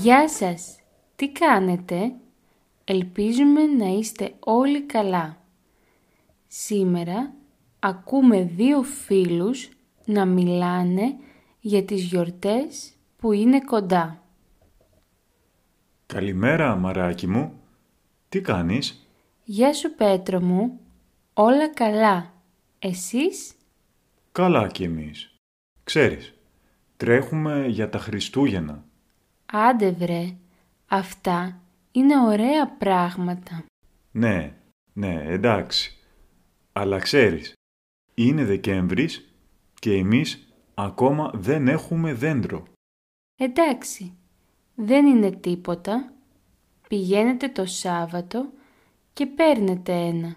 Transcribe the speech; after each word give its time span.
Γεια 0.00 0.28
σας! 0.28 0.78
Τι 1.16 1.32
κάνετε; 1.32 2.14
Ελπίζουμε 2.84 3.62
να 3.62 3.86
είστε 3.86 4.34
όλοι 4.38 4.82
καλά. 4.82 5.42
Σήμερα 6.46 7.32
ακούμε 7.78 8.42
δύο 8.42 8.82
φίλους 8.82 9.68
να 10.04 10.24
μιλάνε 10.24 11.16
για 11.60 11.84
τις 11.84 12.02
γιορτές 12.02 12.92
που 13.16 13.32
είναι 13.32 13.60
κοντά. 13.60 14.22
Καλημέρα, 16.06 16.76
μαράκι 16.76 17.26
μου. 17.26 17.60
Τι 18.28 18.40
κάνεις; 18.40 19.08
Γεια 19.44 19.72
σου 19.72 19.94
Πέτρο 19.94 20.40
μου, 20.40 20.80
όλα 21.34 21.68
καλά. 21.68 22.32
Εσείς; 22.78 23.54
Καλά 24.32 24.66
κι 24.66 24.82
εμείς. 24.82 25.34
Ξέρεις, 25.84 26.34
τρέχουμε 26.96 27.66
για 27.66 27.88
τα 27.88 27.98
Χριστούγεννα. 27.98 28.87
Άντε 29.52 29.90
βρε, 29.90 30.36
αυτά 30.86 31.60
είναι 31.92 32.20
ωραία 32.20 32.68
πράγματα. 32.68 33.64
Ναι, 34.12 34.54
ναι, 34.92 35.22
εντάξει. 35.26 35.96
Αλλά 36.72 36.98
ξέρεις, 36.98 37.52
είναι 38.14 38.44
Δεκέμβρης 38.44 39.34
και 39.74 39.92
εμείς 39.94 40.48
ακόμα 40.74 41.30
δεν 41.34 41.68
έχουμε 41.68 42.14
δέντρο. 42.14 42.66
Εντάξει, 43.36 44.16
δεν 44.74 45.06
είναι 45.06 45.30
τίποτα. 45.30 46.12
Πηγαίνετε 46.88 47.48
το 47.48 47.66
Σάββατο 47.66 48.52
και 49.12 49.26
παίρνετε 49.26 49.92
ένα. 49.92 50.36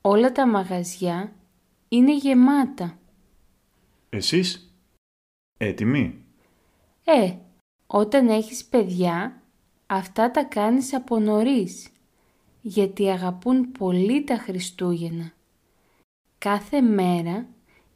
Όλα 0.00 0.32
τα 0.32 0.46
μαγαζιά 0.46 1.32
είναι 1.88 2.16
γεμάτα. 2.16 2.98
Εσείς, 4.10 4.74
έτοιμοι; 5.58 6.24
Ε, 7.04 7.36
όταν 7.94 8.28
έχεις 8.28 8.64
παιδιά, 8.64 9.42
αυτά 9.86 10.30
τα 10.30 10.44
κάνεις 10.44 10.94
από 10.94 11.18
νωρίς, 11.18 11.88
γιατί 12.60 13.10
αγαπούν 13.10 13.72
πολύ 13.72 14.24
τα 14.24 14.36
Χριστούγεννα. 14.36 15.32
Κάθε 16.38 16.80
μέρα 16.80 17.46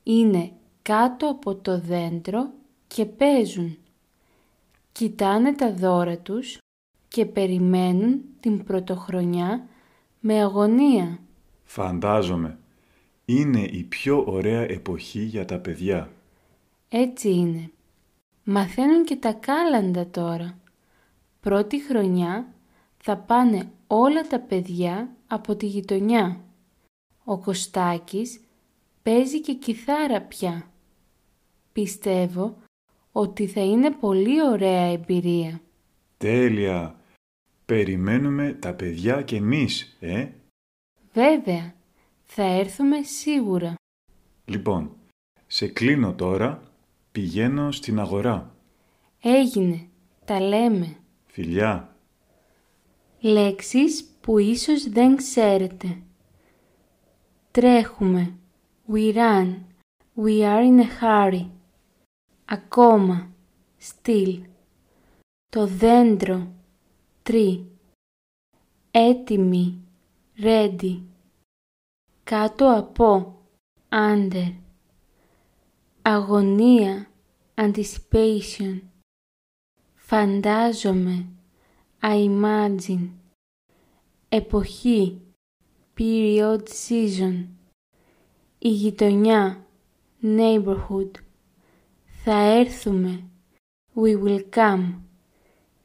είναι 0.02 0.52
κάτω 0.82 1.28
από 1.28 1.54
το 1.54 1.80
δέντρο 1.80 2.50
και 2.86 3.04
παίζουν. 3.04 3.78
Κοιτάνε 4.92 5.54
τα 5.54 5.72
δώρα 5.72 6.18
τους 6.18 6.58
και 7.08 7.26
περιμένουν 7.26 8.24
την 8.40 8.64
πρωτοχρονιά 8.64 9.66
με 10.20 10.40
αγωνία. 10.40 11.18
Φαντάζομαι. 11.64 12.58
Είναι 13.24 13.60
η 13.60 13.82
πιο 13.82 14.24
ωραία 14.26 14.62
εποχή 14.62 15.22
για 15.22 15.44
τα 15.44 15.58
παιδιά. 15.58 16.10
Έτσι 16.88 17.30
είναι. 17.30 17.70
Μαθαίνουν 18.48 19.04
και 19.04 19.16
τα 19.16 19.32
κάλαντα 19.32 20.06
τώρα. 20.06 20.58
Πρώτη 21.40 21.82
χρονιά 21.82 22.54
θα 22.96 23.16
πάνε 23.16 23.70
όλα 23.86 24.22
τα 24.22 24.40
παιδιά 24.40 25.16
από 25.26 25.56
τη 25.56 25.66
γειτονιά. 25.66 26.40
Ο 27.24 27.38
Κωστάκης 27.38 28.40
παίζει 29.02 29.40
και 29.40 29.54
κιθάρα 29.54 30.20
πια. 30.20 30.70
Πιστεύω 31.72 32.56
ότι 33.12 33.46
θα 33.46 33.60
είναι 33.60 33.90
πολύ 33.90 34.42
ωραία 34.42 34.92
εμπειρία. 34.92 35.60
Τέλεια! 36.16 37.00
Περιμένουμε 37.66 38.52
τα 38.52 38.74
παιδιά 38.74 39.22
και 39.22 39.36
εμείς, 39.36 39.96
ε! 40.00 40.28
Βέβαια, 41.12 41.74
θα 42.24 42.42
έρθουμε 42.42 43.02
σίγουρα. 43.02 43.74
Λοιπόν, 44.44 44.96
σε 45.46 45.68
κλείνω 45.68 46.14
τώρα, 46.14 46.75
πηγαίνω 47.16 47.72
στην 47.72 47.98
αγορά. 48.00 48.54
Έγινε, 49.20 49.88
τα 50.24 50.40
λέμε. 50.40 50.96
Φιλιά! 51.26 51.96
Λέξεις 53.20 54.04
που 54.20 54.38
ίσως 54.38 54.88
δεν 54.88 55.16
ξέρετε. 55.16 56.02
Τρέχουμε. 57.50 58.38
We 58.92 59.14
run. 59.14 59.54
We 60.24 60.40
are 60.40 60.62
in 60.62 60.80
a 60.80 61.00
hurry. 61.00 61.46
Ακόμα. 62.44 63.30
Still. 63.80 64.42
Το 65.50 65.66
δέντρο. 65.66 66.52
Tree. 67.22 67.64
Έτοιμοι. 68.90 69.80
Ready. 70.38 71.02
Κάτω 72.24 72.76
από. 72.76 73.38
Under. 73.88 74.65
Αγωνία. 76.08 77.06
Anticipation. 77.54 78.80
Φαντάζομαι. 79.94 81.26
I 82.02 82.28
imagine. 82.28 83.08
Εποχή. 84.28 85.20
Period 85.98 86.62
season. 86.88 87.44
Η 88.58 88.68
γειτονιά. 88.68 89.66
Neighborhood. 90.22 91.10
Θα 92.24 92.38
έρθουμε. 92.38 93.24
We 93.94 94.24
will 94.24 94.42
come. 94.54 94.92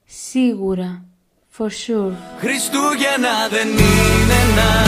Σίγουρα. 0.05 1.05
For 1.57 1.67
sure. 1.67 2.13
Χριστούγεννα 2.37 3.47
δεν 3.49 3.67
είναι 3.67 4.33
ένα 4.49 4.81